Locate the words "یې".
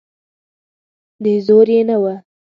1.75-1.81